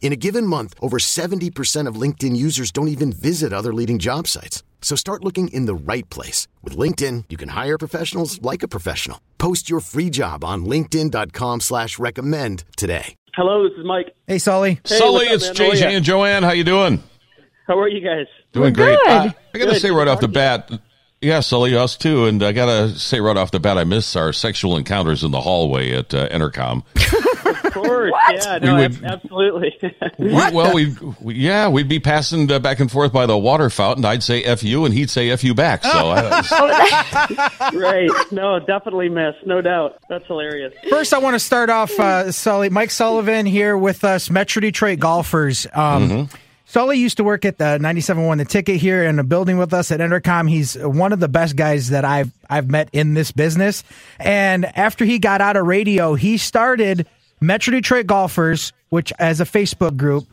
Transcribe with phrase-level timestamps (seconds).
[0.00, 4.26] In a given month, over 70% of LinkedIn users don't even visit other leading job
[4.26, 4.62] sites.
[4.80, 6.48] So start looking in the right place.
[6.62, 9.20] With LinkedIn, you can hire professionals like a professional.
[9.36, 13.14] Post your free job on linkedin.com slash recommend today.
[13.34, 14.14] Hello, this is Mike.
[14.26, 14.80] Hey, Sully.
[14.84, 15.70] Hey, Sully, up, it's man?
[15.70, 16.42] JJ and Joanne.
[16.42, 17.02] How you doing?
[17.66, 18.26] How are you guys?
[18.52, 18.98] Doing We're great.
[19.04, 19.08] good.
[19.08, 20.70] Uh, I got to say right off the bat,
[21.20, 22.26] yeah, Sully, us too.
[22.26, 25.32] And I got to say right off the bat, I miss our sexual encounters in
[25.32, 26.84] the hallway at uh, Entercom.
[27.88, 28.44] Of course.
[28.44, 29.78] Yeah, no, We would- absolutely.
[30.18, 33.70] We- well, we, we yeah, we'd be passing uh, back and forth by the water
[33.70, 34.04] fountain.
[34.04, 35.82] I'd say "f you" and he'd say "f you" back.
[35.84, 38.10] So I, right.
[38.32, 39.34] No, definitely miss.
[39.46, 39.98] No doubt.
[40.08, 40.72] That's hilarious.
[40.90, 42.68] First, I want to start off, uh, Sully.
[42.70, 45.66] Mike Sullivan here with us, Metro Detroit Golfers.
[45.74, 46.28] Um,
[46.66, 49.90] Sully used to work at the 97.1 The Ticket here in the building with us
[49.90, 50.50] at Entercom.
[50.50, 53.82] He's one of the best guys that I've I've met in this business.
[54.18, 57.06] And after he got out of radio, he started
[57.40, 60.24] Metro Detroit Golfers, which as a Facebook group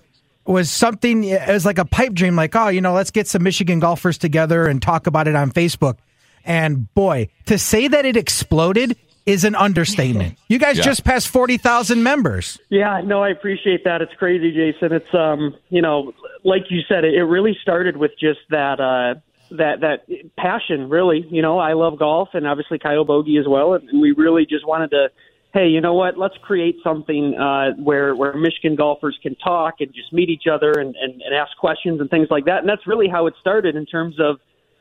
[0.45, 3.41] was something it was like a pipe dream like oh you know let's get some
[3.41, 5.97] michigan golfers together and talk about it on facebook
[6.45, 10.83] and boy to say that it exploded is an understatement you guys Yeah.
[10.83, 14.03] just passed 40,000 members Yeah, no, I appreciate that.
[14.03, 14.93] It's crazy, Jason.
[14.93, 19.19] It's um, you know, like you said, it, it really started with just that uh
[19.49, 20.05] that that
[20.37, 21.25] passion, really.
[21.31, 24.67] You know, I love golf and obviously Kyle Bogey as well, and we really just
[24.67, 25.07] wanted to
[25.55, 26.17] hey, you know what?
[26.17, 30.71] Let's create something uh, where where Michigan golfers can talk and just meet each other
[30.71, 32.59] and, and, and ask questions and things like that.
[32.59, 34.35] And that's really how it started in terms of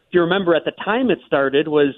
[0.08, 1.94] if you remember at the time it started was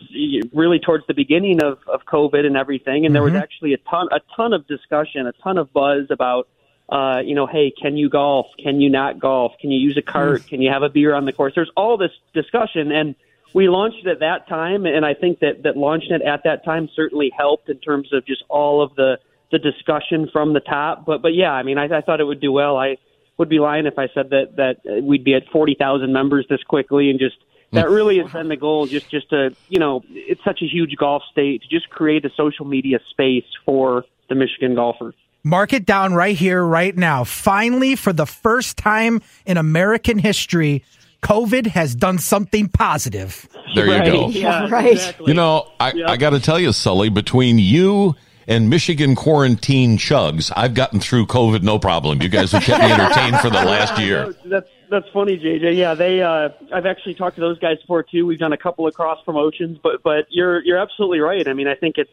[0.52, 4.08] really towards the beginning of, of COVID and everything, and there was actually a ton
[4.12, 6.46] a ton of discussion, a ton of buzz about
[6.90, 8.46] uh, you know, hey, can you golf?
[8.62, 9.52] Can you not golf?
[9.58, 10.46] Can you use a cart?
[10.46, 11.52] Can you have a beer on the course?
[11.54, 13.14] There's all this discussion, and
[13.54, 16.64] we launched it at that time, and I think that that launching it at that
[16.64, 19.18] time certainly helped in terms of just all of the
[19.52, 21.06] the discussion from the top.
[21.06, 22.76] But but yeah, I mean, I, I thought it would do well.
[22.76, 22.96] I
[23.38, 26.62] would be lying if I said that that we'd be at forty thousand members this
[26.64, 27.36] quickly, and just
[27.72, 27.94] that mm.
[27.94, 28.86] really has been the goal.
[28.86, 32.30] Just just to you know, it's such a huge golf state to just create a
[32.36, 35.14] social media space for the Michigan golfer.
[35.44, 40.82] mark it down right here right now finally for the first time in american history
[41.22, 44.28] covid has done something positive there you Right, go.
[44.28, 44.92] Yeah, Right.
[44.92, 45.26] Exactly.
[45.28, 46.08] You know, I, Yep.
[46.08, 48.14] I got to tell you, Sully, between you
[48.46, 52.22] and Michigan quarantine chugs, I've gotten through COVID no problem.
[52.22, 54.34] You guys have kept me entertained for the last year.
[54.46, 55.76] That's that's funny, JJ.
[55.76, 56.22] Yeah, they.
[56.22, 58.24] Uh, I've actually talked to those guys before too.
[58.24, 61.46] We've done a couple of cross promotions, but but you're you're absolutely right.
[61.46, 62.10] I mean, I think it's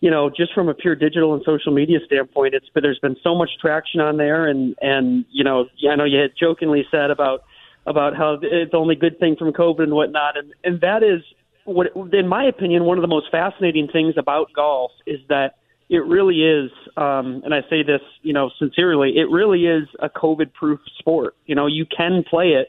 [0.00, 3.16] you know just from a pure digital and social media standpoint, it's but there's been
[3.24, 7.10] so much traction on there, and and you know I know you had jokingly said
[7.10, 7.42] about
[7.86, 11.22] about how it's only good thing from COVID and whatnot, and and that is
[11.64, 15.56] what in my opinion one of the most fascinating things about golf is that
[15.90, 20.08] it really is, um, and I say this, you know, sincerely, it really is a
[20.08, 21.36] COVID-proof sport.
[21.44, 22.68] You know, you can play it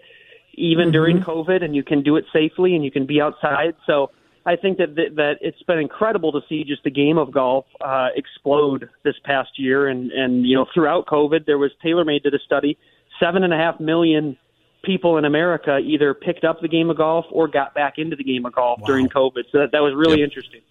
[0.55, 3.75] even during COVID, and you can do it safely, and you can be outside.
[3.85, 4.11] So
[4.45, 7.65] I think that that, that it's been incredible to see just the game of golf
[7.81, 12.33] uh, explode this past year, and and you know, throughout COVID, there was TaylorMade did
[12.33, 12.77] a study,
[13.19, 14.37] seven and a half million
[14.85, 18.23] people in America either picked up the game of golf or got back into the
[18.23, 19.43] game of golf during COVID.
[19.51, 20.25] So that, that was really Yep.
[20.25, 20.61] interesting.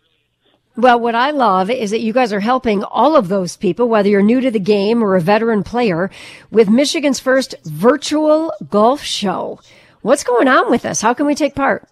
[0.76, 4.08] Well, what I love is that you guys are helping all of those people, whether
[4.08, 6.10] you're new to the game or a veteran player,
[6.50, 9.60] with Michigan's first virtual golf show.
[10.02, 11.00] What's going on with this?
[11.00, 11.86] How can we take part?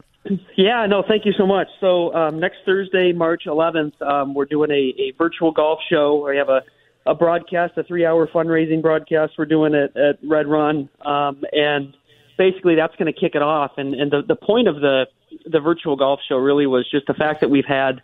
[0.57, 1.69] Yeah, no, thank you so much.
[1.81, 6.27] So um, next Thursday, March 11th, um, we're doing a, a virtual golf show.
[6.29, 6.63] We have a,
[7.07, 9.33] a broadcast, a three-hour fundraising broadcast.
[9.39, 11.95] We're doing it at Red Run, um, and
[12.43, 13.73] basically that's going to kick it off.
[13.77, 15.07] And, and the, the point of the
[15.47, 18.03] the virtual golf show really was just the fact that we've had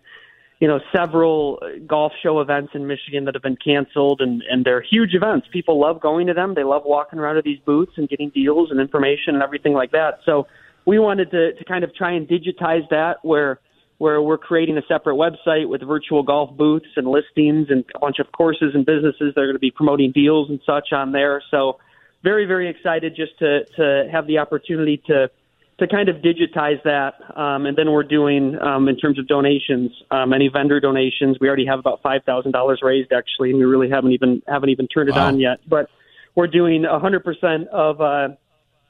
[0.61, 4.81] you know, several golf show events in Michigan that have been canceled, and and they're
[4.81, 5.46] huge events.
[5.52, 6.55] People love going to them.
[6.55, 9.93] They love walking around to these booths and getting deals and information and everything like
[9.93, 10.19] that.
[10.26, 10.49] So
[10.85, 13.61] we wanted to to kind of try and digitize that, where
[13.99, 18.19] where we're creating a separate website with virtual golf booths and listings and a bunch
[18.19, 21.43] of courses and businesses that are going to be promoting deals and such on there.
[21.52, 21.79] So
[22.22, 25.30] very, very excited just to, to have the opportunity to
[25.78, 27.14] to kind of digitize that.
[27.38, 31.38] Um, and then we're doing, um, in terms of donations, um, any vendor donations.
[31.40, 34.70] We already have about five thousand dollars raised actually, and we really haven't even haven't
[34.70, 35.28] even turned it Wow.
[35.28, 35.60] on yet.
[35.68, 35.88] But
[36.34, 38.30] we're doing a hundred percent of uh,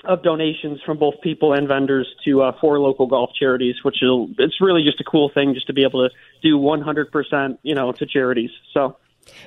[0.05, 4.11] of donations from both people and vendors to uh, four local golf charities, which is
[4.39, 7.61] it's really just a cool thing just to be able to do one hundred percent,
[7.63, 8.51] you know, to charities.
[8.73, 8.97] So.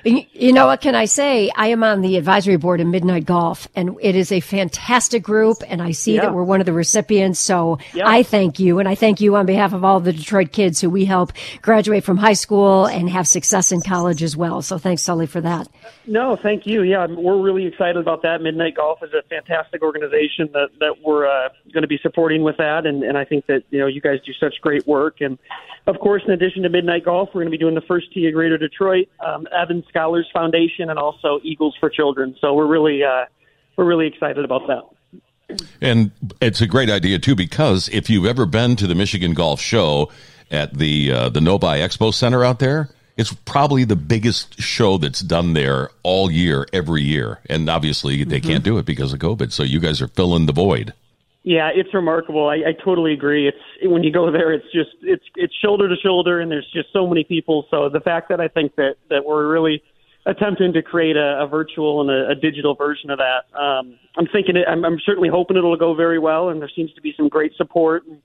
[0.04, 1.50] You you know what can I say?
[1.54, 5.58] I am on the advisory board of Midnight Golf, and it is a fantastic group.
[5.68, 6.22] And I see Yeah.
[6.22, 7.38] that we're one of the recipients.
[7.38, 8.08] So Yeah.
[8.08, 10.90] I thank you, and I thank you on behalf of all the Detroit kids who
[10.90, 11.32] we help
[11.62, 14.60] graduate from high school and have success in college as well.
[14.62, 15.68] So thanks, Sully, for that.
[16.06, 16.82] No, thank you.
[16.82, 18.42] Yeah, we're really excited about that.
[18.42, 22.56] Midnight Golf is a fantastic organization that that we're uh, going to be supporting with
[22.58, 25.20] that, and and I think that you know you guys do such great work.
[25.20, 25.38] And
[25.86, 28.26] of course, in addition to Midnight Golf, we're going to be doing the first tee
[28.26, 32.36] of Greater Detroit, um, Evans Scholars Foundation, and also Eagles for Children.
[32.40, 33.26] So we're really uh,
[33.76, 35.58] we're really excited about that.
[35.80, 39.60] And it's a great idea too because if you've ever been to the Michigan Golf
[39.60, 40.10] Show
[40.50, 45.20] at the uh, the Novi Expo Center out there, it's probably the biggest show that's
[45.20, 47.40] done there all year, every year.
[47.48, 49.52] And obviously they can't do it because of COVID.
[49.52, 50.94] So you guys are filling the void.
[51.44, 52.48] Yeah, it's remarkable.
[52.48, 53.48] I, I totally agree.
[53.48, 56.92] It's when you go there, it's just it's it's shoulder to shoulder, and there's just
[56.92, 57.66] so many people.
[57.68, 59.82] So the fact that I think that that we're really
[60.24, 64.26] attempting to create a, a virtual and a, a digital version of that, um, I'm
[64.32, 64.66] thinking it.
[64.68, 67.52] I'm, I'm certainly hoping it'll go very well, and there seems to be some great
[67.56, 68.18] support and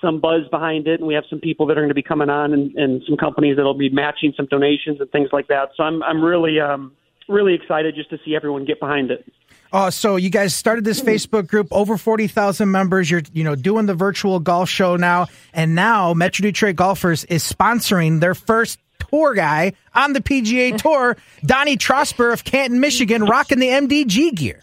[0.00, 2.30] some buzz behind it, and we have some people that are going to be coming
[2.30, 5.68] on, and, and some companies that'll be matching some donations and things like that.
[5.76, 6.92] So I'm I'm really um
[7.28, 9.30] really excited just to see everyone get behind it.
[9.74, 13.10] Uh, so you guys started this Facebook group, over forty thousand members.
[13.10, 17.42] You're you know doing the virtual golf show now, and now Metro Detroit Golfers is
[17.42, 18.78] sponsoring their first
[19.10, 24.60] tour guy on the PGA Tour, Donnie Trosper of Canton, Michigan, rocking the MDG gear.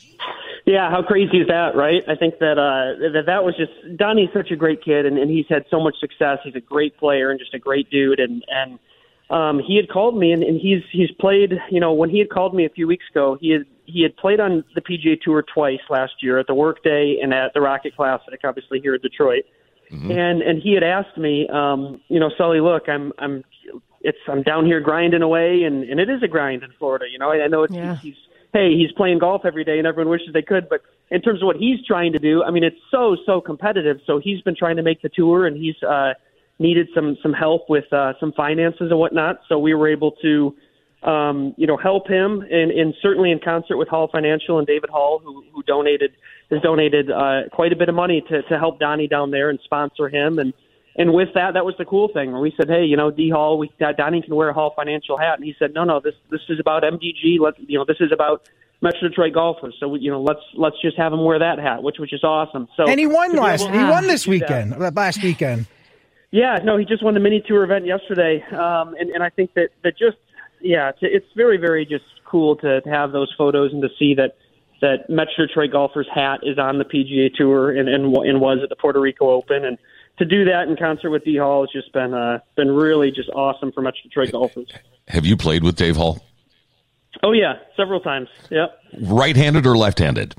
[0.66, 2.04] Yeah, how crazy is that, right?
[2.08, 5.30] I think that uh, that that was just Donnie's such a great kid, and, and
[5.30, 6.38] he's had so much success.
[6.46, 8.80] He's a great player and just a great dude, and and
[9.31, 11.54] um, he had called me, and, and he's he's played.
[11.72, 14.16] You know, when he had called me a few weeks ago, he had he had
[14.18, 17.95] played on the PGA Tour twice last year at the Workday and at the Rocket
[17.95, 19.44] Classic, obviously here in Detroit.
[20.12, 23.44] And and he had asked me, um, you know, Sully, look, I'm I'm
[24.01, 27.06] it's I'm down here grinding away, and and it is a grind in Florida.
[27.12, 27.98] You know, I, I know it's Yeah.
[28.01, 28.16] he's
[28.54, 31.45] hey he's playing golf every day, and everyone wishes they could, but in terms of
[31.45, 34.00] what he's trying to do, I mean, it's so so competitive.
[34.06, 36.13] So he's been trying to make the tour, and he's uh,
[36.62, 39.42] needed some some help with uh, some finances and whatnot.
[39.50, 40.56] So we were able to.
[41.04, 44.92] Um, you know, help him, and, and certainly in concert with Hall Financial and David
[44.92, 46.12] Hall, who, who donated
[46.52, 49.60] has donated uh, quite a bit of money to, to help Donnie down there and
[49.63, 50.38] sponsor him.
[50.38, 50.54] And
[50.96, 53.30] and with that, that was the cool thing where we said, hey, you know, D
[53.30, 56.16] Hall, we Donnie can wear a Hall Financial hat, and he said, no, no, this
[56.30, 57.40] this is about MDG.
[57.40, 58.48] Let you know, this is about
[58.81, 59.75] Metro Detroit golfers.
[59.80, 62.68] So you know, let's let's just have him wear that hat, which which is awesome.
[62.75, 63.63] So And he won last.
[63.68, 64.78] He won this that- weekend.
[64.78, 65.68] Last weekend.
[66.31, 69.54] Yeah, no, he just won the mini tour event yesterday, um, and and I think
[69.56, 70.18] that that just
[70.62, 74.16] yeah, it's, it's very very just cool to, to have those photos and to see
[74.16, 74.38] that
[74.81, 78.69] that Metro Detroit golfer's hat is on the PGA Tour and and, and was at
[78.69, 79.78] the Puerto Rico Open, and
[80.19, 83.30] to do that in concert with D Hall has just been uh, been really just
[83.30, 84.69] awesome for Metro Detroit golfers.
[85.10, 86.24] Have you played with Dave Hall?
[87.24, 88.30] Oh yeah, several times.
[88.50, 88.80] Yep.
[89.01, 90.34] Right handed or left handed?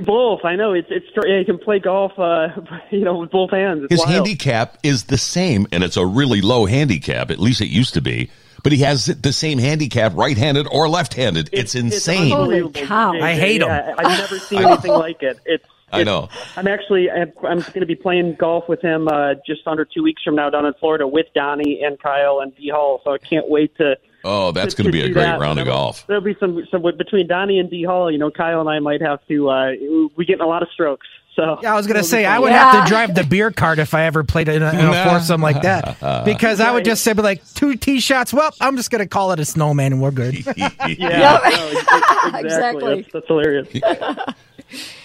[0.00, 2.48] Both, I know it's it's yeah, he can play golf, uh,
[2.90, 3.84] you know, with both hands.
[3.84, 4.10] It's His wild.
[4.10, 7.30] handicap is the same, and it's a really low handicap.
[7.30, 8.30] At least it used to be.
[8.62, 11.50] But he has the same handicap, right-handed or left-handed.
[11.52, 12.30] It's, insane.
[12.30, 13.12] Holy unbelievable, cow.
[13.12, 13.22] JJ.
[13.22, 13.68] I hate 'em.
[13.68, 15.40] Yeah, I've never seen anything like it.
[15.44, 15.64] It's.
[15.92, 16.28] I know.
[16.56, 17.10] I'm actually.
[17.10, 20.36] I'm I'm going to be playing golf with him uh, just under two weeks from
[20.36, 23.02] now down in Florida with Donnie and Kyle and D Hall.
[23.04, 23.96] So I can't wait to.
[24.24, 25.40] Oh, that's to- going to be a great that.
[25.40, 26.06] round of golf.
[26.06, 28.10] There'll be some some between Donnie and D Hall.
[28.10, 29.48] You know, Kyle and I might have to.
[29.50, 29.72] Uh,
[30.16, 31.06] we getting a lot of strokes.
[31.34, 32.72] So Yeah, I was gonna say I would Yeah.
[32.72, 35.40] have to drive the beer cart if I ever played in a, in a foursome
[35.40, 38.90] like that because I would just say, "Be like two tee shots." Well, I'm just
[38.90, 40.44] gonna call it a snowman and we're good.
[40.56, 42.40] Yeah, no, exactly.
[42.40, 42.94] Exactly.
[43.02, 43.68] That's, that's hilarious.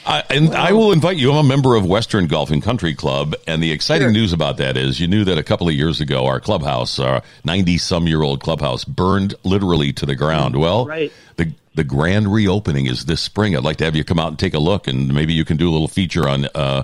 [0.06, 1.32] I, and I will invite you.
[1.32, 5.00] I'm a member of Western Golfing Country Club, and the exciting news about that is
[5.02, 8.42] you knew that a couple of years ago our clubhouse, our 90 some year old
[8.42, 10.56] clubhouse, burned literally to the ground.
[10.56, 11.12] Well, Right.
[11.36, 13.56] the the grand reopening is this spring.
[13.56, 15.58] I'd like to have you come out and take a look, and maybe you can
[15.58, 16.84] do a little feature on uh,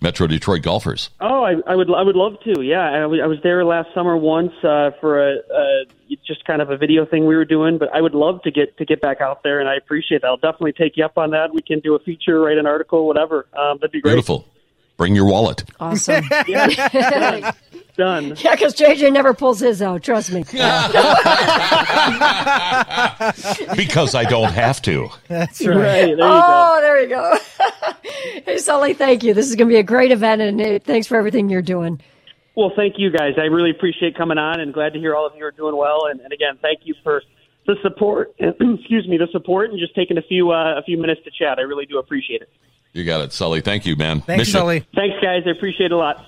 [0.00, 1.10] Metro Detroit golfers.
[1.20, 2.62] Oh, I, I would I would love to.
[2.62, 5.84] Yeah, I was, I was there last summer once uh, for a, a
[6.26, 7.78] just kind of a video thing we were doing.
[7.78, 10.28] But I would love to get to get back out there, and I appreciate that.
[10.28, 11.52] I'll definitely take you up on that.
[11.54, 13.46] We can do a feature, write an article, whatever.
[13.56, 14.12] Um, that'd be great.
[14.12, 14.46] Beautiful.
[14.96, 15.64] Bring your wallet.
[15.78, 16.24] Awesome.
[17.96, 18.34] Done.
[18.36, 20.02] Yeah, because JJ never pulls his out.
[20.02, 20.44] Trust me.
[23.76, 25.08] Because I don't have to.
[25.28, 25.76] That's right.
[25.76, 25.82] Right.
[25.82, 26.22] There you go.
[26.22, 27.36] Oh, there you go.
[28.46, 29.34] Hey, Sully, thank you.
[29.34, 32.00] This is going to be a great event, and uh, thanks for everything you're doing.
[32.54, 33.34] Well, thank you guys.
[33.36, 36.06] I really appreciate coming on, and glad to hear all of you are doing well.
[36.06, 37.22] And, and again, thank you for
[37.66, 38.34] the support.
[38.38, 41.58] excuse me, the support, and just taking a few uh, a few minutes to chat.
[41.58, 42.48] I really do appreciate it.
[42.94, 43.60] You got it, Sully.
[43.60, 44.22] Thank you, man.
[44.22, 44.60] Thanks, Miss ya.
[44.60, 44.86] Sully.
[44.94, 45.42] Thanks, guys.
[45.46, 46.24] I appreciate it a lot.